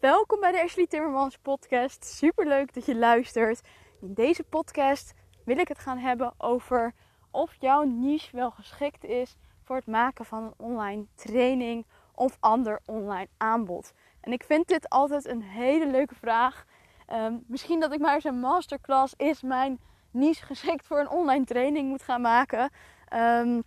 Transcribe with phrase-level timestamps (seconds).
[0.00, 2.04] Welkom bij de Ashley Timmermans podcast.
[2.04, 3.60] Super leuk dat je luistert.
[4.00, 6.94] In deze podcast wil ik het gaan hebben over
[7.30, 12.80] of jouw niche wel geschikt is voor het maken van een online training of ander
[12.84, 13.92] online aanbod.
[14.20, 16.64] En ik vind dit altijd een hele leuke vraag.
[17.06, 19.80] Ehm, misschien dat ik maar eens een masterclass is mijn
[20.10, 22.70] niche geschikt voor een online training moet gaan maken.
[23.14, 23.62] Um,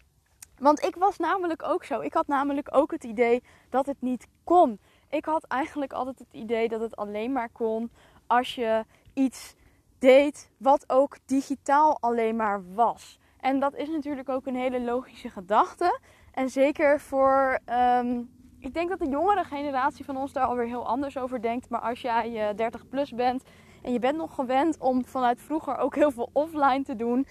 [0.58, 2.00] want ik was namelijk ook zo.
[2.00, 4.80] Ik had namelijk ook het idee dat het niet kon.
[5.14, 7.92] Ik had eigenlijk altijd het idee dat het alleen maar kon
[8.28, 9.56] als je iets
[10.00, 13.20] deed wat ook digitaal alleen maar was.
[13.40, 16.00] En dat is natuurlijk ook een hele logische gedachte.
[16.32, 18.22] En zeker voor, ehm,
[18.60, 21.70] ik denk dat de jongere generatie van ons daar alweer heel anders over denkt.
[21.70, 23.44] Maar als jij 30 plus bent
[23.82, 27.28] en je bent nog gewend om vanuit vroeger ook heel veel offline te doen,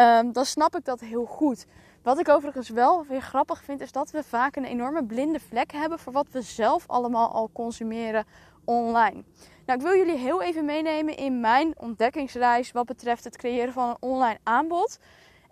[0.00, 1.66] um, dan snap ik dat heel goed.
[2.04, 5.72] Wat ik overigens wel weer grappig vind, is dat we vaak een enorme blinde vlek
[5.72, 8.24] hebben voor wat we zelf allemaal al consumeren
[8.64, 9.24] online.
[9.66, 13.88] Nou, ik wil jullie heel even meenemen in mijn ontdekkingsreis wat betreft het creëren van
[13.88, 14.98] een online aanbod.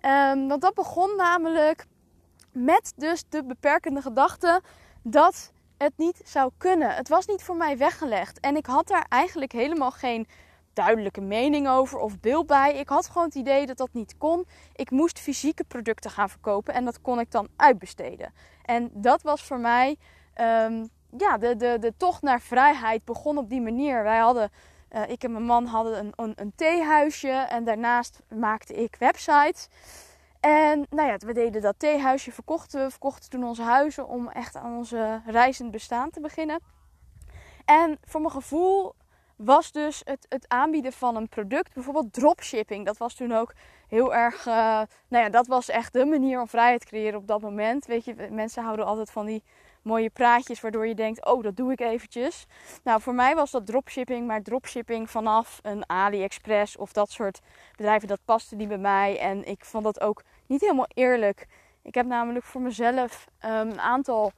[0.00, 1.86] Um, want dat begon namelijk
[2.50, 4.60] met dus de beperkende gedachte
[5.02, 6.94] dat het niet zou kunnen.
[6.94, 8.40] Het was niet voor mij weggelegd.
[8.40, 10.26] En ik had daar eigenlijk helemaal geen
[10.72, 12.74] duidelijke mening over of beeld bij.
[12.74, 14.46] Ik had gewoon het idee dat dat niet kon.
[14.74, 18.32] Ik moest fysieke producten gaan verkopen en dat kon ik dan uitbesteden.
[18.64, 19.96] En dat was voor mij,
[20.40, 24.02] um, ja, de, de, de tocht naar vrijheid begon op die manier.
[24.02, 24.50] Wij hadden,
[24.90, 29.68] uh, ik en mijn man hadden een, een, een theehuisje en daarnaast maakte ik websites.
[30.40, 34.56] En nou ja, we deden dat theehuisje, verkochten we, verkochten toen onze huizen om echt
[34.56, 36.60] aan onze reizend bestaan te beginnen.
[37.64, 38.94] En voor mijn gevoel
[39.44, 42.86] was dus het, het aanbieden van een product, bijvoorbeeld dropshipping.
[42.86, 43.52] Dat was toen ook
[43.88, 44.54] heel erg, uh,
[45.08, 47.86] nou ja, dat was echt de manier om vrijheid te creëren op dat moment.
[47.86, 49.42] Weet je, mensen houden altijd van die
[49.82, 52.46] mooie praatjes waardoor je denkt, oh, dat doe ik eventjes.
[52.84, 57.40] Nou, voor mij was dat dropshipping, maar dropshipping vanaf een AliExpress of dat soort
[57.76, 59.18] bedrijven, dat paste niet bij mij.
[59.18, 61.46] En ik vond dat ook niet helemaal eerlijk.
[61.82, 64.32] Ik heb namelijk voor mezelf um, een aantal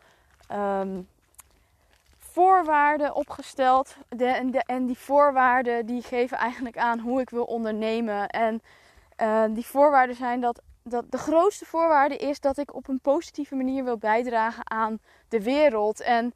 [0.52, 1.08] um,
[2.34, 3.96] voorwaarden opgesteld.
[4.08, 8.28] De, en, de, en, die voorwaarden die geven eigenlijk aan hoe ik wil ondernemen.
[8.28, 8.62] En
[9.22, 13.54] uh, die voorwaarden zijn dat, dat de grootste voorwaarde is dat ik op een positieve
[13.54, 16.00] manier wil bijdragen aan de wereld.
[16.00, 16.34] En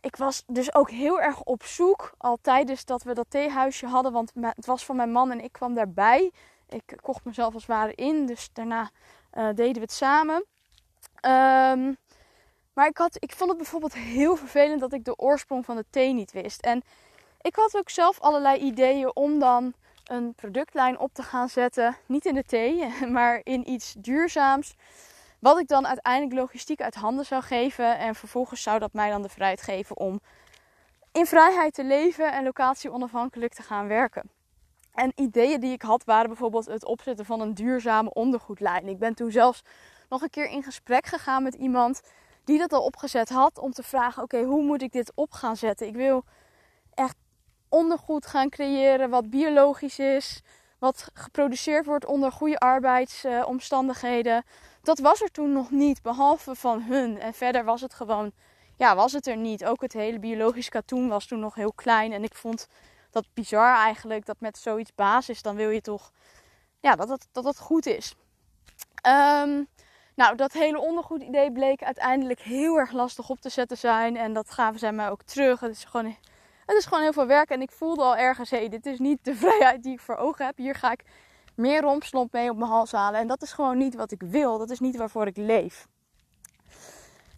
[0.00, 4.12] ik was dus ook heel erg op zoek al tijdens dat we dat theehuisje hadden.
[4.12, 6.32] Want het was van mijn man en ik kwam daarbij.
[6.68, 8.26] Ik kocht mezelf als het ware in.
[8.26, 8.90] Dus daarna
[9.34, 10.44] uh, deden we het samen.
[11.26, 11.96] Um,
[12.74, 15.84] maar ik, had, ik vond het bijvoorbeeld heel vervelend dat ik de oorsprong van de
[15.90, 16.60] thee niet wist.
[16.60, 16.82] En
[17.40, 19.74] ik had ook zelf allerlei ideeën om dan
[20.04, 21.96] een productlijn op te gaan zetten.
[22.06, 24.74] Niet in de thee, maar in iets duurzaams.
[25.38, 27.98] Wat ik dan uiteindelijk logistiek uit handen zou geven.
[27.98, 30.20] En vervolgens zou dat mij dan de vrijheid geven om
[31.12, 34.30] in vrijheid te leven en locatie onafhankelijk te gaan werken.
[34.94, 38.88] En ideeën die ik had waren bijvoorbeeld het opzetten van een duurzame ondergoedlijn.
[38.88, 39.62] Ik ben toen zelfs
[40.08, 42.02] nog een keer in gesprek gegaan met iemand
[42.44, 43.58] die dat al opgezet had.
[43.58, 45.86] Om te vragen: oké, hoe moet ik dit op gaan zetten?
[45.86, 46.24] Ik wil
[46.94, 47.16] echt
[47.68, 50.40] ondergoed gaan creëren wat biologisch is.
[50.78, 54.44] Wat geproduceerd wordt onder goede arbeidsomstandigheden.
[54.82, 57.20] dat was er toen nog niet, behalve van hun.
[57.20, 58.32] En verder was het gewoon,
[58.76, 59.64] ja, was het er niet.
[59.64, 62.12] Ook het hele biologisch katoen was toen nog heel klein.
[62.12, 62.68] En ik vond
[63.10, 66.12] dat bizar eigenlijk, dat met zoiets basis, dan wil je toch,
[66.80, 68.14] ja, dat dat het goed is.
[69.06, 69.68] Um,
[70.14, 74.16] nou, dat hele ondergoed idee bleek uiteindelijk heel erg lastig op te zetten zijn.
[74.16, 75.60] En dat gaven zij mij ook terug.
[75.60, 76.16] Het is gewoon,
[76.66, 77.50] het is gewoon heel veel werk.
[77.50, 80.16] En ik voelde al ergens, hé, hey, dit is niet de vrijheid die ik voor
[80.16, 80.56] ogen heb.
[80.56, 81.04] Hier ga ik
[81.54, 83.20] meer rompslomp mee op mijn hals halen.
[83.20, 84.58] En dat is gewoon niet wat ik wil.
[84.58, 85.86] Dat is niet waarvoor ik leef.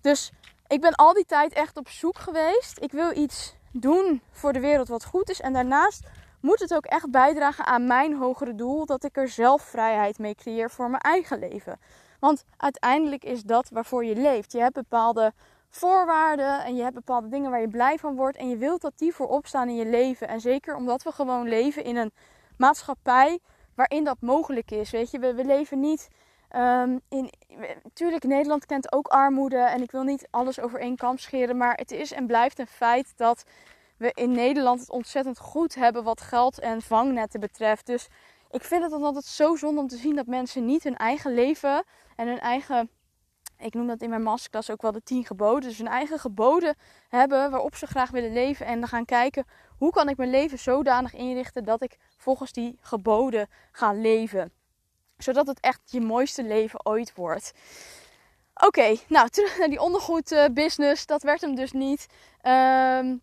[0.00, 0.32] Dus
[0.66, 2.82] ik ben al die tijd echt op zoek geweest.
[2.82, 5.40] Ik wil iets doen voor de wereld wat goed is.
[5.40, 6.06] En daarnaast
[6.40, 8.86] moet het ook echt bijdragen aan mijn hogere doel.
[8.86, 11.78] Dat ik er zelf vrijheid mee creëer voor mijn eigen leven.
[12.24, 14.52] Want uiteindelijk is dat waarvoor je leeft.
[14.52, 15.32] Je hebt bepaalde
[15.68, 18.36] voorwaarden en je hebt bepaalde dingen waar je blij van wordt.
[18.36, 20.28] En je wilt dat die voorop staan in je leven.
[20.28, 22.12] En zeker omdat we gewoon leven in een
[22.56, 23.38] maatschappij
[23.74, 24.90] waarin dat mogelijk is.
[24.90, 26.08] Weet je, we, we leven niet.
[26.56, 27.30] Um, in,
[27.92, 29.58] tuurlijk, Nederland kent ook armoede.
[29.58, 31.56] En ik wil niet alles over één kam scheren.
[31.56, 33.44] Maar het is en blijft een feit dat
[33.96, 37.86] we in Nederland het ontzettend goed hebben wat geld en vangnetten betreft.
[37.86, 38.08] Dus
[38.54, 41.34] ik vind het dan altijd zo zonde om te zien dat mensen niet hun eigen
[41.34, 41.84] leven
[42.16, 42.90] en hun eigen,
[43.58, 46.76] ik noem dat in mijn masterclass ook wel de tien geboden, dus hun eigen geboden
[47.08, 48.66] hebben waarop ze graag willen leven.
[48.66, 49.44] En dan gaan kijken
[49.78, 54.52] hoe kan ik mijn leven zodanig inrichten dat ik volgens die geboden ga leven.
[55.16, 57.52] Zodat het echt je mooiste leven ooit wordt.
[58.54, 61.06] Oké, nou terug naar die ondergoed business.
[61.06, 62.06] Dat werd hem dus niet.
[62.42, 63.22] Um,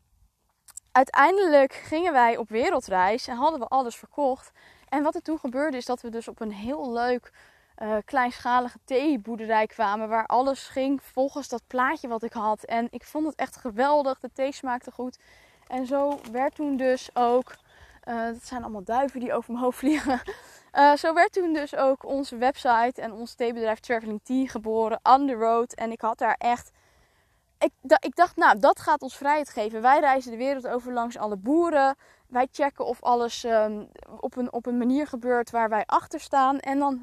[0.91, 4.51] uiteindelijk gingen wij op wereldreis en hadden we alles verkocht.
[4.91, 7.31] En wat er toen gebeurde is dat we dus op een heel leuk
[7.77, 10.09] uh, kleinschalige theeboerderij kwamen.
[10.09, 12.63] Waar alles ging volgens dat plaatje wat ik had.
[12.63, 14.19] En ik vond het echt geweldig.
[14.19, 15.17] De thee smaakte goed.
[15.67, 17.55] En zo werd toen dus ook.
[18.07, 20.21] Uh, dat zijn allemaal duiven die over mijn hoofd vliegen.
[20.73, 24.99] Uh, zo werd toen dus ook onze website en ons theebedrijf Traveling Tea geboren.
[25.03, 25.73] On the road.
[25.73, 26.71] En ik had daar echt
[27.61, 29.81] ik, ik, dacht, nou, dat gaat ons vrijheid geven.
[29.81, 31.95] Wij reizen de wereld over langs alle boeren.
[32.31, 33.87] Wij checken of alles um,
[34.19, 36.59] op, een, op een manier gebeurt waar wij achter staan.
[36.59, 37.01] En dan,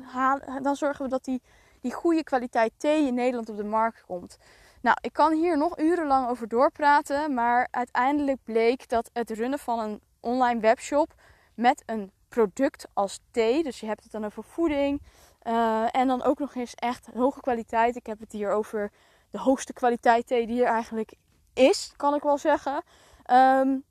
[0.62, 1.42] dan zorgen we dat die,
[1.80, 4.38] die goede kwaliteit thee in Nederland op de markt komt.
[4.82, 7.34] Nou, ik kan hier nog urenlang over doorpraten.
[7.34, 11.14] Maar uiteindelijk bleek dat het runnen van een online webshop
[11.54, 13.62] met een product als thee.
[13.62, 15.02] Dus je hebt het dan over voeding.
[15.42, 17.96] Uh, en dan ook nog eens echt hoge kwaliteit.
[17.96, 18.92] Ik heb het hier over
[19.30, 21.14] de hoogste kwaliteit thee die er eigenlijk
[21.54, 22.82] is, kan ik wel zeggen.
[23.30, 23.84] Um,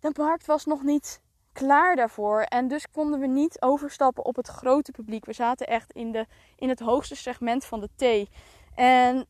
[0.00, 1.20] de markt was nog niet
[1.52, 2.40] klaar daarvoor.
[2.40, 5.24] En dus konden we niet overstappen op het grote publiek.
[5.24, 6.26] We zaten echt in, de,
[6.56, 8.28] in het hoogste segment van de thee.
[8.74, 9.26] En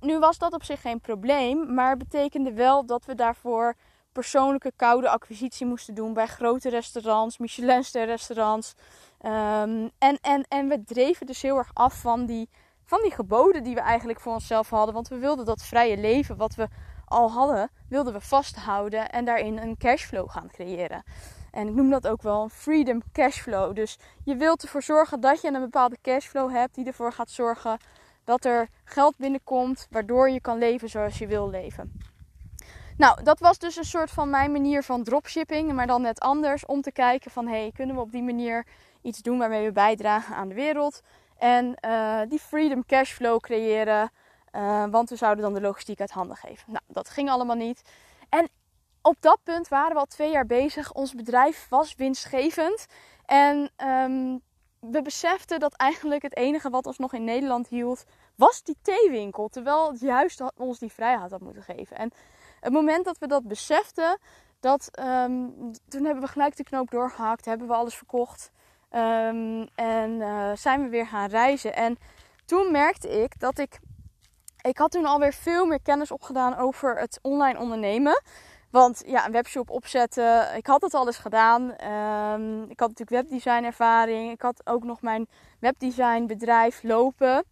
[0.00, 3.74] nu was dat op zich geen probleem, maar betekende wel dat we daarvoor
[4.12, 8.74] persoonlijke koude acquisitie moesten doen bij grote restaurants, Michelinster restaurants.
[9.22, 12.48] Um, en, en, en we dreven dus heel erg af van die
[12.84, 14.94] van die geboden die we eigenlijk voor onszelf hadden.
[14.94, 16.68] Want we wilden dat vrije leven wat we
[17.04, 21.02] al hadden, wilden we vasthouden en daarin een cashflow gaan creëren.
[21.50, 23.74] En ik noem dat ook wel een freedom cashflow.
[23.74, 27.78] Dus je wilt ervoor zorgen dat je een bepaalde cashflow hebt die ervoor gaat zorgen
[28.24, 31.92] dat er geld binnenkomt waardoor je kan leven zoals je wil leven.
[32.96, 36.66] Nou, dat was dus een soort van mijn manier van dropshipping, maar dan net anders
[36.66, 38.66] om te kijken van hey, kunnen we op die manier
[39.02, 41.00] iets doen waarmee we bijdragen aan de wereld?
[41.38, 44.10] En uh, die freedom cashflow creëren.
[44.54, 46.72] Uh, want we zouden dan de logistiek uit handen geven.
[46.72, 47.82] Nou, dat ging allemaal niet.
[48.28, 48.48] En
[49.02, 50.92] op dat punt waren we al twee jaar bezig.
[50.92, 52.86] Ons bedrijf was winstgevend.
[53.26, 54.40] En um,
[54.80, 58.04] we beseften dat eigenlijk het enige wat ons nog in Nederland hield,
[58.34, 59.48] was die theewinkel.
[59.48, 61.96] Terwijl het juist ons die vrijheid had moeten geven.
[61.96, 62.10] En
[62.60, 64.18] het moment dat we dat beseften,
[64.60, 67.44] dat, um, toen hebben we gelijk de knoop doorgehakt.
[67.44, 68.50] Hebben we alles verkocht.
[68.90, 71.74] Um, en uh, zijn we weer gaan reizen.
[71.74, 71.98] En
[72.44, 73.78] toen merkte ik dat ik.
[74.64, 78.22] Ik had toen alweer veel meer kennis opgedaan over het online ondernemen.
[78.70, 81.62] Want ja, een webshop opzetten, ik had het al eens gedaan.
[81.62, 84.32] Um, ik had natuurlijk webdesign ervaring.
[84.32, 85.26] Ik had ook nog mijn
[85.60, 87.44] webdesign bedrijf lopen.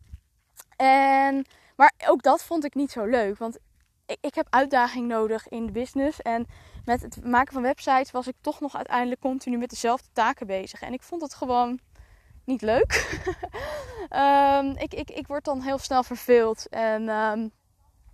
[0.76, 3.38] En, maar ook dat vond ik niet zo leuk.
[3.38, 3.58] Want
[4.06, 6.22] ik, ik heb uitdaging nodig in de business.
[6.22, 6.46] En
[6.84, 10.82] met het maken van websites was ik toch nog uiteindelijk continu met dezelfde taken bezig.
[10.82, 11.78] En ik vond het gewoon
[12.44, 13.22] niet leuk.
[14.10, 16.68] um, ik, ik, ik word dan heel snel verveeld.
[16.68, 17.52] En um,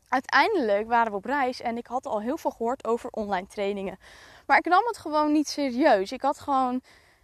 [0.09, 3.99] uiteindelijk waren we op reis en ik had al heel veel gehoord over online trainingen.
[4.47, 6.13] Maar ik nam het gewoon niet serieus.
[6.13, 6.81] Ik had gewoon.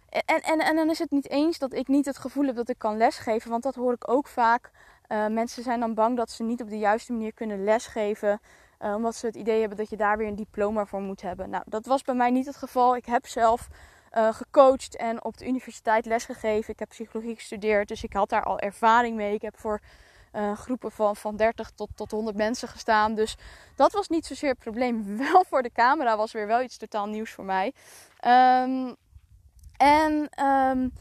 [0.09, 2.69] En, en, en dan is het niet eens dat ik niet het gevoel heb dat
[2.69, 3.49] ik kan lesgeven.
[3.49, 4.71] Want dat hoor ik ook vaak.
[5.07, 8.39] Uh, mensen zijn dan bang dat ze niet op de juiste manier kunnen lesgeven.
[8.79, 11.49] Uh, omdat ze het idee hebben dat je daar weer een diploma voor moet hebben.
[11.49, 12.95] Nou, dat was bij mij niet het geval.
[12.95, 13.67] Ik heb zelf
[14.17, 16.73] uh, gecoacht en op de universiteit lesgegeven.
[16.73, 19.33] Ik heb psychologie gestudeerd, dus ik had daar al ervaring mee.
[19.33, 19.81] Ik heb voor
[20.35, 23.15] uh, groepen van, van 30 tot, tot 100 mensen gestaan.
[23.15, 23.35] Dus
[23.75, 25.17] dat was niet zozeer het probleem.
[25.31, 27.73] Wel voor de camera was weer wel iets totaal nieuws voor mij.
[28.27, 28.95] Um,
[29.77, 30.93] en um,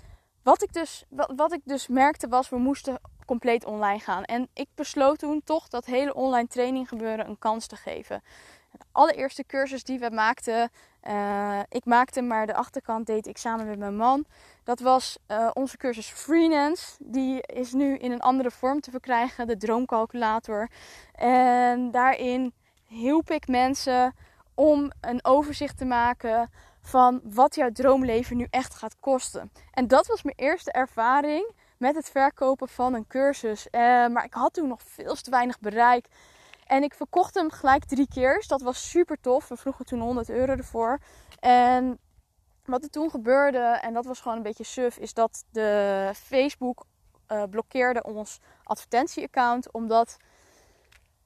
[0.43, 4.25] wat, ik dus, wat, wat ik dus merkte was, we moesten compleet online gaan.
[4.25, 8.23] En ik besloot toen toch dat hele online training gebeuren een kans te geven.
[8.71, 10.71] De allereerste cursus die we maakten,
[11.09, 14.25] uh, ik maakte maar de achterkant deed ik samen met mijn man.
[14.65, 16.97] Dat was uh, onze cursus Freelance.
[16.99, 20.71] Die is nu in een andere vorm te verkrijgen, de droomcalculator.
[21.15, 22.53] En daarin
[22.87, 24.15] hielp ik mensen
[24.55, 29.53] om een overzicht te maken van wat jouw droomleven nu echt gaat kosten.
[29.71, 33.67] En dat was mijn eerste ervaring met het verkopen van een cursus.
[33.71, 36.07] Uh, maar ik had toen nog veel te weinig bereik.
[36.67, 38.35] En ik verkocht hem gelijk drie keer.
[38.35, 39.49] Dus dat was super tof.
[39.49, 40.99] We vroegen toen 100 euro ervoor.
[41.41, 41.99] En
[42.65, 46.87] wat er toen gebeurde, en dat was gewoon een beetje suf, is dat de Facebook
[47.29, 49.73] uh, blokkeerde ons advertentieaccount.
[49.73, 50.17] Omdat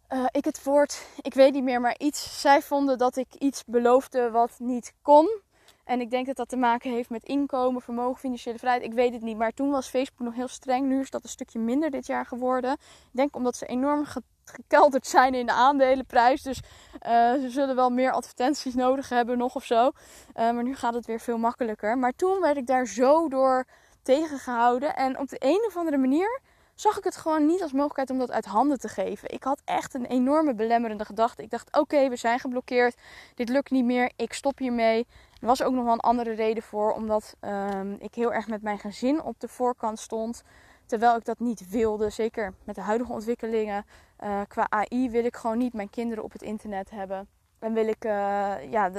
[0.09, 2.41] uh, ik het woord, ik weet niet meer, maar iets.
[2.41, 5.41] Zij vonden dat ik iets beloofde wat niet kon.
[5.85, 8.85] En ik denk dat dat te maken heeft met inkomen, vermogen, financiële vrijheid.
[8.85, 9.37] Ik weet het niet.
[9.37, 10.87] Maar toen was Facebook nog heel streng.
[10.87, 12.73] Nu is dat een stukje minder dit jaar geworden.
[12.73, 12.79] Ik
[13.13, 14.05] denk omdat ze enorm
[14.51, 16.43] gekelderd zijn in de aandelenprijs.
[16.43, 16.61] Dus
[17.07, 19.85] uh, ze zullen wel meer advertenties nodig hebben nog of zo.
[19.85, 19.91] Uh,
[20.35, 21.99] maar nu gaat het weer veel makkelijker.
[21.99, 23.67] Maar toen werd ik daar zo door
[24.03, 24.97] tegengehouden.
[24.97, 26.41] En op de een of andere manier
[26.75, 29.31] zag ik het gewoon niet als mogelijkheid om dat uit handen te geven.
[29.31, 31.43] Ik had echt een enorme belemmerende gedachte.
[31.43, 32.97] Ik dacht: oké, we zijn geblokkeerd.
[33.35, 34.13] Dit lukt niet meer.
[34.17, 35.07] Ik stop hiermee.
[35.41, 38.63] Er was ook nog wel een andere reden voor, omdat ehm, ik heel erg met
[38.63, 40.43] mijn gezin op de voorkant stond.
[40.87, 42.11] Terwijl ik dat niet wilde.
[42.11, 43.85] Zeker met de huidige ontwikkelingen.
[44.25, 47.29] Uh, qua AI wil ik gewoon niet mijn kinderen op het internet hebben.
[47.59, 48.91] En wil ik, uh, ja,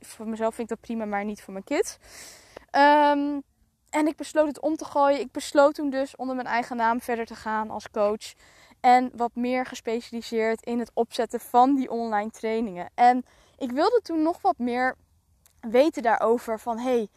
[0.00, 1.98] voor mezelf vind ik dat prima, maar niet voor mijn kids.
[2.72, 3.42] Um,
[3.90, 5.20] en ik besloot het om te gooien.
[5.20, 8.34] Ik besloot toen dus onder mijn eigen naam verder te gaan als coach.
[8.80, 12.90] En wat meer gespecialiseerd in het opzetten van die online trainingen.
[12.94, 13.24] En
[13.58, 14.96] ik wilde toen nog wat meer
[15.60, 16.60] weten daarover.
[16.60, 17.08] Van hey,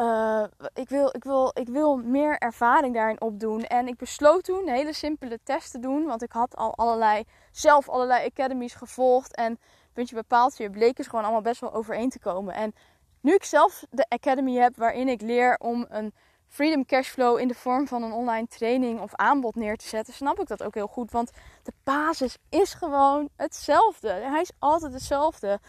[0.00, 3.62] uh, ik, wil, ik, wil, ik wil meer ervaring daarin opdoen.
[3.62, 6.06] En ik besloot toen een hele simpele test te doen.
[6.06, 9.34] Want ik had al allerlei, zelf allerlei academies gevolgd.
[9.34, 9.58] En
[9.92, 12.54] puntje bepaald, je bleek dus gewoon allemaal best wel overeen te komen.
[12.54, 12.74] En
[13.20, 16.14] nu ik zelf de Academy heb waarin ik leer om een
[16.48, 20.40] Freedom Cashflow in de vorm van een online training of aanbod neer te zetten, snap
[20.40, 21.10] ik dat ook heel goed.
[21.10, 21.30] Want
[21.62, 24.08] de basis is gewoon hetzelfde.
[24.08, 25.60] Hij is altijd hetzelfde.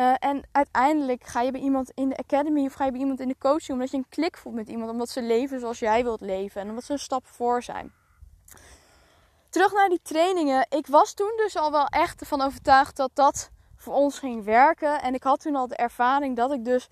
[0.00, 3.20] Uh, en uiteindelijk ga je bij iemand in de academy of ga je bij iemand
[3.20, 6.02] in de coaching omdat je een klik voelt met iemand, omdat ze leven zoals jij
[6.02, 7.92] wilt leven en omdat ze een stap voor zijn.
[9.50, 10.66] Terug naar die trainingen.
[10.68, 15.02] Ik was toen dus al wel echt ervan overtuigd dat dat voor ons ging werken.
[15.02, 16.88] En ik had toen al de ervaring dat ik dus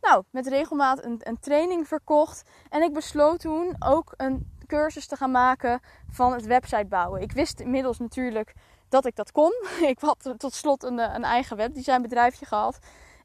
[0.00, 2.42] nou, met regelmaat een, een training verkocht.
[2.68, 7.20] En ik besloot toen ook een cursus te gaan maken van het website bouwen.
[7.20, 8.54] Ik wist inmiddels natuurlijk
[8.92, 9.52] dat ik dat kon.
[9.92, 12.78] Ik had tot slot een, een eigen webdesignbedrijfje gehad.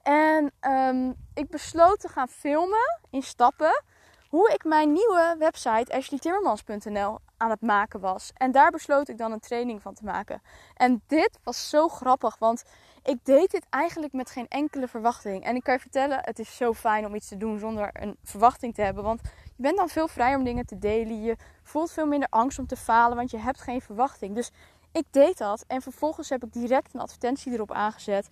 [0.04, 3.84] En um, ik besloot te gaan filmen in stappen
[4.30, 8.32] hoe ik mijn nieuwe website ashleytimmermans.nl aan het maken was.
[8.34, 10.42] En daar besloot ik dan een training van te maken.
[10.76, 12.64] En dit was zo grappig, want
[13.04, 15.44] ik deed dit eigenlijk met geen enkele verwachting.
[15.44, 18.18] En ik kan je vertellen, het is zo fijn om iets te doen zonder een
[18.24, 19.04] verwachting te hebben.
[19.04, 19.22] Want
[19.56, 21.22] je bent dan veel vrijer om dingen te delen.
[21.22, 24.36] Je voelt veel minder angst om te falen, want je hebt geen verwachting.
[24.36, 24.52] Dus
[24.98, 28.30] ik deed dat en vervolgens heb ik direct een advertentie erop aangezet.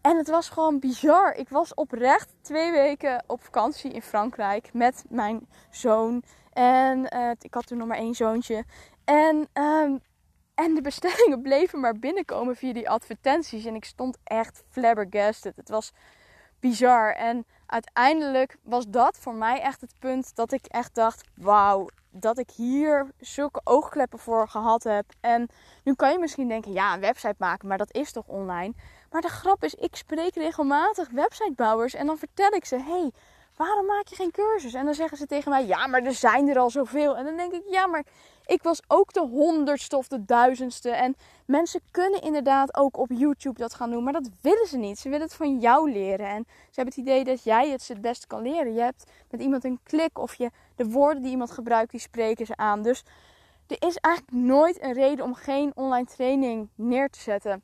[0.00, 1.34] En het was gewoon bizar.
[1.34, 6.22] Ik was oprecht twee weken op vakantie in Frankrijk met mijn zoon.
[6.52, 8.64] En uh, ik had toen nog maar één zoontje.
[9.04, 10.00] En um,
[10.54, 13.64] en de bestellingen bleven maar binnenkomen via die advertenties.
[13.64, 15.56] En ik stond echt flabbergasted.
[15.56, 15.92] Het was
[16.60, 17.12] bizar.
[17.12, 22.38] En uiteindelijk was dat voor mij echt het punt dat ik echt dacht: wauw, dat
[22.38, 25.04] ik hier zulke oogkleppen voor gehad heb.
[25.20, 25.48] En
[25.84, 28.74] nu kan je misschien denken: ja, een website maken, maar dat is toch online?
[29.10, 33.12] Maar de grap is, ik spreek regelmatig websitebouwers en dan vertel ik ze: hey,
[33.56, 34.74] waarom maak je geen cursus?
[34.74, 37.16] En dan zeggen ze tegen mij: ja, maar er zijn er al zoveel.
[37.16, 38.04] En dan denk ik: ja, maar
[38.46, 40.90] ik was ook de honderdste of de duizendste.
[40.90, 44.04] En mensen kunnen inderdaad ook op YouTube dat gaan doen.
[44.04, 44.98] Maar dat willen ze niet.
[44.98, 46.26] Ze willen het van jou leren.
[46.26, 48.74] En ze hebben het idee dat jij het het beste kan leren.
[48.74, 50.18] Je hebt met iemand een klik.
[50.18, 52.82] Of je, de woorden die iemand gebruikt, die spreken ze aan.
[52.82, 53.04] Dus
[53.66, 57.62] er is eigenlijk nooit een reden om geen online training neer te zetten.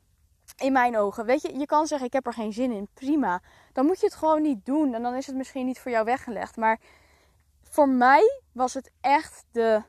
[0.57, 1.25] In mijn ogen.
[1.25, 2.87] Weet je, je kan zeggen: Ik heb er geen zin in.
[2.93, 3.41] Prima.
[3.73, 4.93] Dan moet je het gewoon niet doen.
[4.93, 6.57] En dan is het misschien niet voor jou weggelegd.
[6.57, 6.79] Maar
[7.69, 9.83] voor mij was het echt de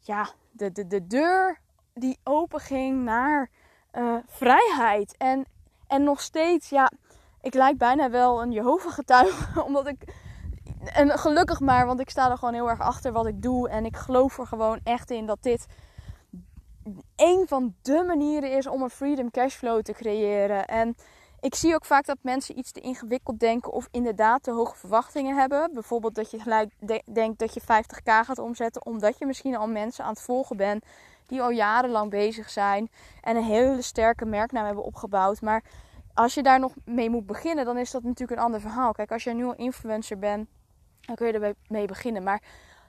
[0.00, 1.60] ja, de, de, de deur
[1.94, 3.50] die open ging naar
[3.92, 5.16] uh, vrijheid.
[5.16, 5.46] En,
[5.86, 6.90] en nog steeds, ja,
[7.40, 9.62] ik lijk bijna wel een Jehovah-getuige.
[9.66, 10.14] Omdat ik,
[10.84, 13.68] en gelukkig maar, want ik sta er gewoon heel erg achter wat ik doe.
[13.68, 15.66] En ik geloof er gewoon echt in dat dit
[17.16, 20.66] een van de manieren is om een freedom cashflow te creëren.
[20.66, 20.96] En
[21.40, 25.36] ik zie ook vaak dat mensen iets te ingewikkeld denken of inderdaad te hoge verwachtingen
[25.36, 25.70] hebben.
[25.72, 26.72] Bijvoorbeeld dat je gelijk
[27.12, 30.84] denkt dat je 50k gaat omzetten, omdat je misschien al mensen aan het volgen bent
[31.26, 35.40] die al jarenlang bezig zijn en een hele sterke merknaam hebben opgebouwd.
[35.40, 35.62] Maar
[36.14, 38.92] als je daar nog mee moet beginnen, dan is dat natuurlijk een ander verhaal.
[38.92, 40.48] Kijk, als je nu al influencer bent,
[41.00, 42.22] dan kun je er mee beginnen.
[42.22, 42.42] Maar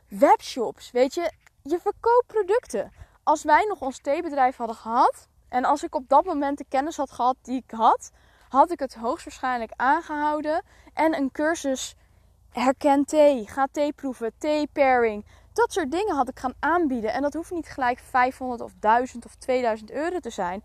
[0.08, 1.32] webshops, weet je,
[1.64, 2.92] je verkoopt producten.
[3.24, 6.98] Als wij nog ons theebedrijf hadden gehad en als ik op dat moment de kennis
[6.98, 8.12] had gehad die ik had,
[8.52, 10.64] had ik het hoogstwaarschijnlijk aangehouden.
[10.94, 11.96] En een cursus
[12.50, 15.26] herken thee, ga thee proeven, thee pairing.
[15.54, 17.14] Dat soort dingen had ik gaan aanbieden.
[17.14, 20.64] En dat hoeft niet gelijk 500 of 1000 of 2000 euro te zijn.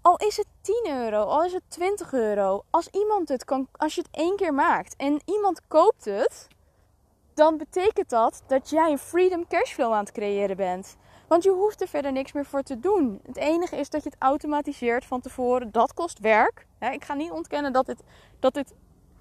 [0.00, 2.62] Al is het 10 euro, al is het 20 euro.
[2.70, 6.48] Als iemand het kan, als je het één keer maakt en iemand koopt het,
[7.34, 10.96] dan betekent dat dat jij een freedom cashflow aan het creëren bent.
[11.28, 13.20] Want je hoeft er verder niks meer voor te doen.
[13.26, 15.72] Het enige is dat je het automatiseert van tevoren.
[15.72, 16.65] Dat kost werk.
[16.78, 18.02] Ik ga niet ontkennen dat dit,
[18.38, 18.74] dat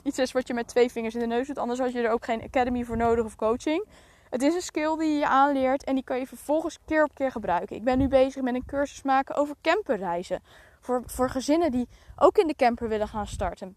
[0.03, 1.57] iets is wat je met twee vingers in de neus doet.
[1.57, 3.85] Anders had je er ook geen academy voor nodig of coaching.
[4.29, 7.31] Het is een skill die je aanleert en die kan je vervolgens keer op keer
[7.31, 7.75] gebruiken.
[7.75, 10.43] Ik ben nu bezig met een cursus maken over camperreizen.
[10.79, 13.75] Voor, voor gezinnen die ook in de camper willen gaan starten.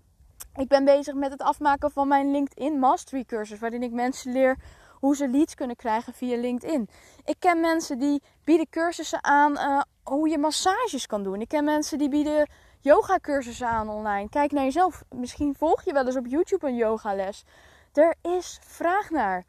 [0.55, 3.59] Ik ben bezig met het afmaken van mijn LinkedIn Mastery cursus.
[3.59, 4.57] Waarin ik mensen leer
[5.01, 6.89] hoe ze leads kunnen krijgen via LinkedIn.
[7.25, 11.41] Ik ken mensen die bieden cursussen aan uh, hoe je massages kan doen.
[11.41, 12.49] Ik ken mensen die bieden
[12.81, 14.29] yoga cursussen aan online.
[14.29, 15.03] Kijk naar jezelf.
[15.15, 17.45] Misschien volg je wel eens op YouTube een yogales.
[17.93, 19.45] Er is vraag naar.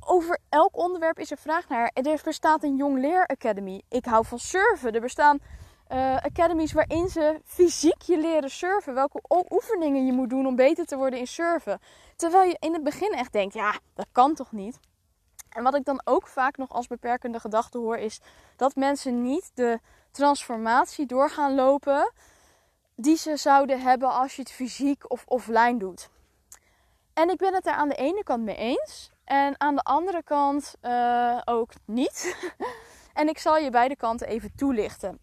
[0.00, 1.90] Over elk onderwerp is er vraag naar.
[1.94, 3.82] Er bestaat een Jong Leer Academy.
[3.88, 4.92] Ik hou van surfen.
[4.92, 5.38] Er bestaan
[5.92, 8.94] uh, academies waarin ze fysiek je leren surfen.
[8.94, 11.80] Welke oefeningen je moet doen om beter te worden in surfen.
[12.16, 14.78] Terwijl je in het begin echt denkt, ja, dat kan toch niet?
[15.48, 18.20] En wat ik dan ook vaak nog als beperkende gedachte hoor, is
[18.56, 19.78] dat mensen niet de
[20.10, 22.12] transformatie doorgaan lopen
[22.96, 26.10] die ze zouden hebben als je het fysiek of offline doet.
[27.14, 30.22] En ik ben het er aan de ene kant mee eens en aan de andere
[30.22, 32.36] kant uh, ook niet.
[33.20, 35.18] en ik zal je beide kanten even toelichten.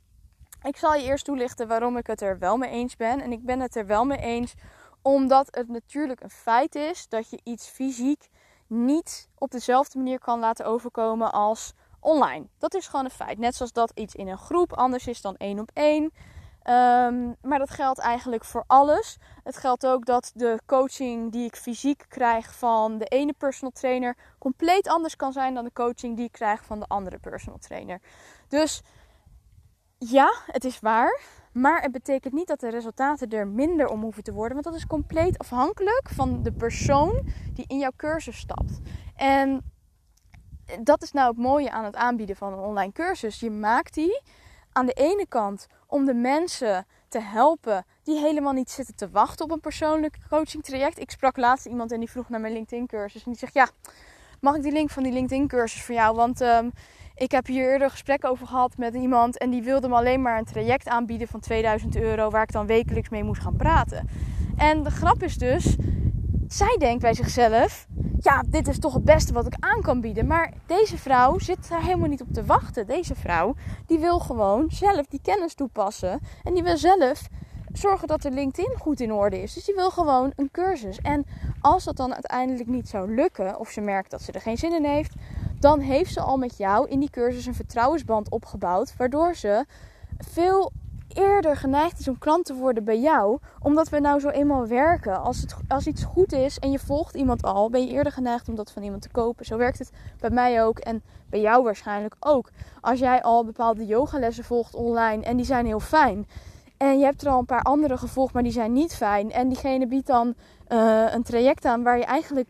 [0.64, 3.22] Ik zal je eerst toelichten waarom ik het er wel mee eens ben.
[3.22, 4.54] En ik ben het er wel mee eens
[5.02, 8.30] omdat het natuurlijk een feit is dat je iets fysiek
[8.68, 12.48] niet op dezelfde manier kan laten overkomen als online.
[12.58, 13.38] Dat is gewoon een feit.
[13.38, 16.12] Net zoals dat iets in een groep anders is dan één op één.
[16.64, 19.18] Um, maar dat geldt eigenlijk voor alles.
[19.44, 24.18] Het geldt ook dat de coaching die ik fysiek krijg van de ene personal trainer
[24.40, 28.02] compleet anders kan zijn dan de coaching die ik krijg van de andere personal trainer.
[28.48, 28.82] Dus
[29.98, 31.20] ja, het is waar.
[31.52, 34.54] Maar het betekent niet dat de resultaten er minder om hoeven te worden.
[34.54, 38.80] Want dat is compleet afhankelijk van de persoon die in jouw cursus stapt.
[39.16, 39.72] En
[40.82, 43.40] dat is nou het mooie aan het aanbieden van een online cursus.
[43.40, 44.22] Je maakt die
[44.72, 49.46] aan de ene kant om de mensen te helpen die helemaal niet zitten te wachten
[49.46, 51.00] op een persoonlijk coaching traject.
[51.00, 53.24] Ik sprak laatst iemand en die vroeg naar mijn LinkedIn cursus.
[53.24, 53.70] En die zegt: Ja,
[54.42, 56.16] mag ik die link van die LinkedIn cursus voor jou?
[56.16, 56.72] Want um,
[57.16, 60.38] ik heb hier eerder gesprek over gehad met iemand en die wilde me alleen maar
[60.38, 64.10] een traject aanbieden van 2000 euro waar ik dan wekelijks mee moest gaan praten.
[64.58, 65.76] En de grap is dus,
[66.50, 67.88] zij denkt bij zichzelf:
[68.20, 70.28] ja, dit is toch het beste wat ik aan kan bieden.
[70.28, 72.88] Maar deze vrouw zit daar helemaal niet op te wachten.
[72.88, 77.28] Deze vrouw die wil gewoon zelf die kennis toepassen en die wil zelf
[77.74, 79.54] zorgen dat de LinkedIn goed in orde is.
[79.54, 80.98] Dus die wil gewoon een cursus.
[80.98, 81.26] En
[81.62, 84.74] als dat dan uiteindelijk niet zou lukken, of ze merkt dat ze er geen zin
[84.74, 85.14] in heeft,
[85.60, 89.66] dan heeft ze al met jou in die cursus een vertrouwensband opgebouwd, waardoor ze
[90.18, 90.72] veel
[91.14, 95.22] eerder geneigd is om klant te worden bij jou, omdat we nou zo eenmaal werken.
[95.22, 98.48] Als, het, als iets goed is en je volgt iemand al, ben je eerder geneigd
[98.48, 99.46] om dat van iemand te kopen.
[99.46, 102.50] Zo werkt het bij mij ook en bij jou waarschijnlijk ook.
[102.82, 106.28] Als jij al bepaalde yogalessen volgt online en die zijn heel fijn.
[106.78, 109.32] En je hebt er al een paar andere gevolgd, maar die zijn niet fijn.
[109.32, 110.36] En diegene biedt dan
[110.68, 112.48] uh, een traject aan waar je eigenlijk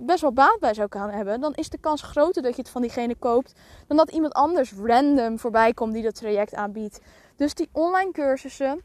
[0.00, 2.70] best wel baat bij zou kunnen hebben, dan is de kans groter dat je het
[2.70, 3.52] van diegene koopt
[3.86, 7.00] dan dat iemand anders random voorbij komt die dat traject aanbiedt.
[7.36, 8.82] Dus die online cursussen,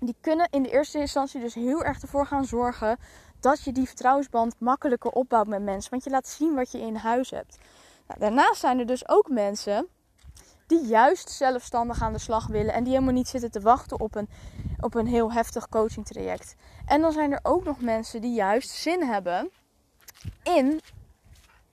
[0.00, 2.98] die kunnen in de eerste instantie dus heel erg ervoor gaan zorgen
[3.40, 5.90] dat je die vertrouwensband makkelijker opbouwt met mensen.
[5.90, 7.58] Want je laat zien wat je in huis hebt.
[8.08, 9.88] Nou, daarnaast zijn er dus ook mensen
[10.66, 14.14] die juist zelfstandig aan de slag willen en die helemaal niet zitten te wachten op
[14.14, 14.28] een,
[14.80, 16.54] op een heel heftig coaching traject.
[16.86, 19.50] En dan zijn er ook nog mensen die juist zin hebben
[20.42, 20.80] in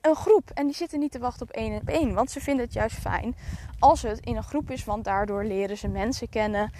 [0.04, 0.50] een groep.
[0.50, 2.14] En die zitten niet te wachten op één op één.
[2.14, 3.36] Want ze vinden het juist fijn
[3.78, 4.84] als het in een groep is.
[4.84, 6.72] Want daardoor leren ze mensen kennen.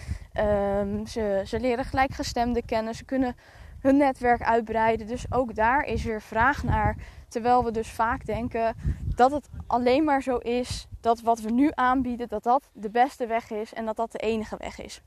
[0.79, 2.95] Um, ze, ze leren gelijkgestemden kennen.
[2.95, 3.37] Ze kunnen
[3.81, 5.07] hun netwerk uitbreiden.
[5.07, 6.97] Dus ook daar is weer vraag naar.
[7.29, 8.75] Terwijl we dus vaak denken
[9.15, 13.27] dat het alleen maar zo is dat wat we nu aanbieden, dat dat de beste
[13.27, 15.03] weg is en dat dat de enige weg is.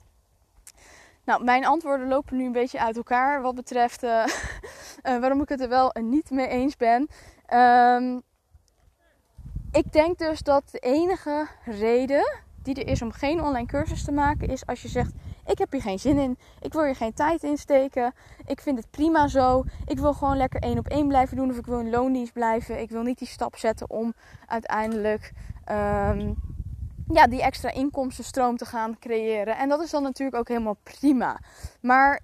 [1.23, 4.25] Nou, mijn antwoorden lopen nu een beetje uit elkaar wat betreft uh,
[5.21, 7.07] waarom ik het er wel niet mee eens ben.
[7.53, 8.21] Um,
[9.71, 14.11] ik denk dus dat de enige reden die er is om geen online cursus te
[14.11, 15.11] maken, is als je zegt:
[15.45, 18.13] Ik heb hier geen zin in, ik wil hier geen tijd in steken,
[18.45, 21.57] ik vind het prima zo, ik wil gewoon lekker één op één blijven doen of
[21.57, 24.13] ik wil in loondienst blijven, ik wil niet die stap zetten om
[24.45, 25.31] uiteindelijk.
[25.71, 26.35] Um,
[27.13, 29.57] ja, die extra inkomstenstroom te gaan creëren.
[29.57, 31.39] En dat is dan natuurlijk ook helemaal prima.
[31.81, 32.19] Maar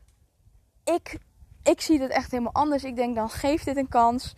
[0.84, 1.18] ik,
[1.64, 2.84] ik zie het echt helemaal anders.
[2.84, 4.36] Ik denk dan geef dit een kans.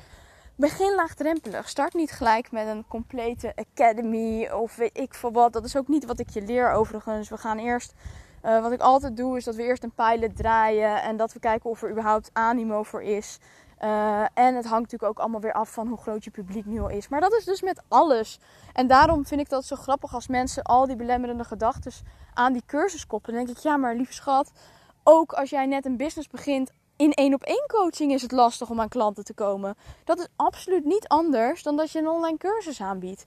[0.57, 1.69] Begin laagdrempelig.
[1.69, 5.53] Start niet gelijk met een complete academy of weet ik veel wat.
[5.53, 7.29] Dat is ook niet wat ik je leer overigens.
[7.29, 7.93] We gaan eerst,
[8.43, 11.39] uh, wat ik altijd doe, is dat we eerst een pilot draaien en dat we
[11.39, 13.39] kijken of er überhaupt animo voor is.
[13.83, 16.79] Uh, en het hangt natuurlijk ook allemaal weer af van hoe groot je publiek nu
[16.79, 17.07] al is.
[17.07, 18.39] Maar dat is dus met alles.
[18.73, 21.91] En daarom vind ik dat zo grappig als mensen al die belemmerende gedachten
[22.33, 23.35] aan die cursus koppelen.
[23.35, 24.51] Dan denk ik, ja, maar lieve schat,
[25.03, 28.69] ook als jij net een business begint, in één op één coaching is het lastig
[28.69, 29.75] om aan klanten te komen.
[30.03, 33.25] Dat is absoluut niet anders dan dat je een online cursus aanbiedt.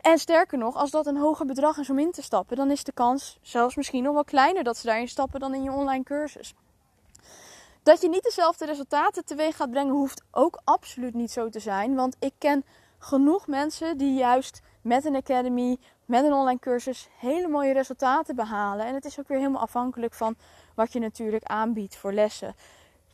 [0.00, 2.84] En sterker nog, als dat een hoger bedrag is om in te stappen, dan is
[2.84, 6.04] de kans zelfs misschien nog wel kleiner dat ze daarin stappen dan in je online
[6.04, 6.54] cursus.
[7.82, 11.94] Dat je niet dezelfde resultaten teweeg gaat brengen, hoeft ook absoluut niet zo te zijn.
[11.94, 12.64] Want ik ken
[12.98, 18.86] genoeg mensen die juist met een academy, met een online cursus hele mooie resultaten behalen.
[18.86, 20.36] En het is ook weer helemaal afhankelijk van
[20.74, 22.54] wat je natuurlijk aanbiedt voor lessen.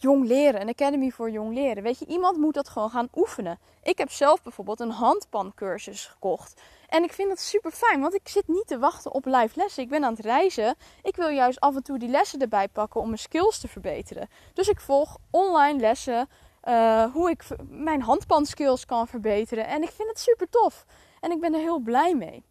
[0.02, 1.82] Jong leren, een academy voor jong leren.
[1.82, 3.58] Weet je, iemand moet dat gewoon gaan oefenen.
[3.82, 6.60] Ik heb zelf bijvoorbeeld een handpancursus gekocht.
[6.88, 9.82] En ik vind dat super fijn, want ik zit niet te wachten op live lessen.
[9.82, 10.74] Ik ben aan het reizen.
[11.02, 14.28] Ik wil juist af en toe die lessen erbij pakken om mijn skills te verbeteren.
[14.52, 16.28] Dus ik volg online lessen
[16.64, 19.66] uh, hoe ik mijn handpanskills kan verbeteren.
[19.66, 20.84] En ik vind het super tof.
[21.20, 22.44] En ik ben er heel blij mee.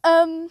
[0.00, 0.50] Um,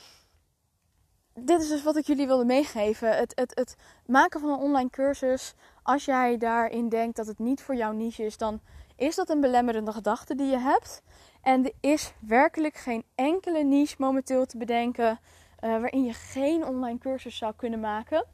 [1.33, 3.17] dit is dus wat ik jullie wilde meegeven.
[3.17, 5.53] Het, het, het maken van een online cursus.
[5.83, 8.61] Als jij daarin denkt dat het niet voor jouw niche is, dan
[8.95, 11.01] is dat een belemmerende gedachte die je hebt.
[11.41, 15.19] En er is werkelijk geen enkele niche momenteel te bedenken uh,
[15.59, 18.25] waarin je geen online cursus zou kunnen maken.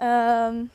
[0.00, 0.70] Um,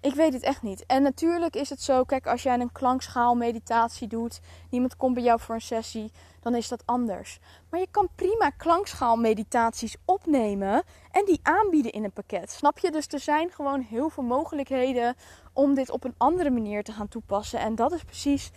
[0.00, 0.86] ik weet het echt niet.
[0.86, 5.22] En natuurlijk is het zo, kijk, als jij een klankschaal meditatie doet, niemand komt bij
[5.22, 7.38] jou voor een sessie, dan is dat anders.
[7.70, 12.50] Maar je kan prima klangschaal meditaties opnemen en die aanbieden in een pakket.
[12.50, 12.90] Snap je?
[12.90, 15.16] Dus er zijn gewoon heel veel mogelijkheden
[15.52, 17.60] om dit op een andere manier te gaan toepassen.
[17.60, 18.50] En dat is precies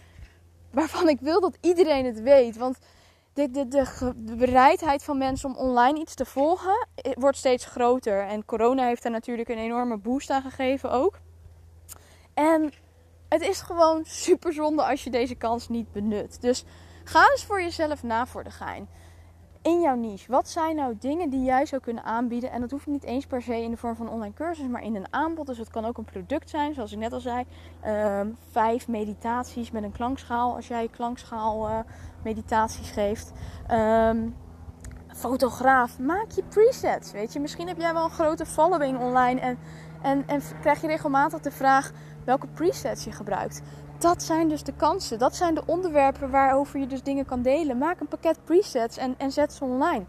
[0.71, 2.57] waarvan ik wil dat iedereen het weet.
[2.57, 2.77] Want
[3.33, 8.27] de, de, bereidheid van mensen om online iets te volgen eh, wordt steeds groter.
[8.27, 11.19] En corona heeft daar natuurlijk een enorme boost aan gegeven ook.
[12.41, 12.71] En
[13.29, 16.41] het is gewoon super zonde als je deze kans niet benut.
[16.41, 16.65] Dus
[17.03, 18.87] ga eens voor jezelf na voor de gein.
[19.61, 22.51] In jouw niche, wat zijn nou dingen die jij zou kunnen aanbieden?
[22.51, 24.95] En dat hoeft niet eens per se in de vorm van online cursus, maar in
[24.95, 25.45] een aanbod.
[25.45, 27.45] Dus het kan ook een product zijn, zoals ik net al zei.
[27.81, 31.79] Ehm, vijf meditaties met een klankschaal, als jij klankschaal uh,
[32.23, 33.31] meditaties geeft.
[33.71, 34.35] Um,
[35.15, 37.11] fotograaf, maak je presets.
[37.11, 39.57] Weet je, misschien heb jij wel een grote following online en,
[40.01, 41.91] en, en krijg je regelmatig de vraag
[42.25, 43.61] welke presets je gebruikt.
[43.97, 45.19] Dat zijn dus de kansen.
[45.19, 47.77] Dat zijn de onderwerpen waarover je dus dingen kan delen.
[47.77, 50.03] Maak een pakket presets en, en zet ze online.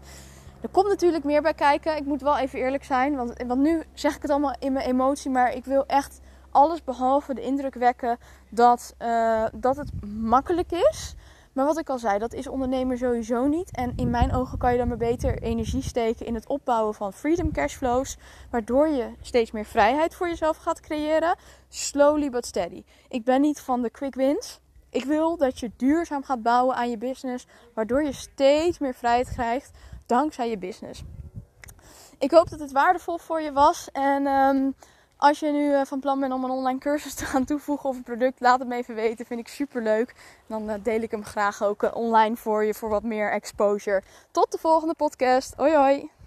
[0.61, 1.97] Er komt natuurlijk meer bij kijken.
[1.97, 3.15] Ik moet wel even eerlijk zijn.
[3.15, 5.31] Want, want nu zeg ik het allemaal in mijn emotie.
[5.31, 6.19] Maar ik wil echt
[6.51, 8.17] alles behalve de indruk wekken
[8.49, 11.15] dat, uh, dat het makkelijk is.
[11.53, 13.75] Maar wat ik al zei, dat is ondernemer sowieso niet.
[13.75, 17.13] En in mijn ogen kan je dan maar beter energie steken in het opbouwen van
[17.13, 18.17] freedom cashflows.
[18.49, 21.37] Waardoor je steeds meer vrijheid voor jezelf gaat creëren.
[21.69, 22.83] Slowly but steady.
[23.07, 24.59] Ik ben niet van de quick wins.
[24.89, 27.47] Ik wil dat je duurzaam gaat bouwen aan je business.
[27.73, 29.71] Waardoor je steeds meer vrijheid krijgt
[30.05, 31.03] dankzij je business.
[32.19, 33.89] Ik hoop dat het waardevol voor je was.
[33.91, 34.75] En um,
[35.17, 37.95] als je nu eh, van plan bent om een online cursus te gaan toevoegen of
[37.95, 39.25] een product, laat het me even weten.
[39.25, 40.15] Vind ik super leuk.
[40.47, 44.03] Dan eh, deel ik hem graag ook eh, online voor je voor wat meer exposure.
[44.31, 45.53] Tot de volgende podcast.
[45.55, 46.22] Hoi hoi.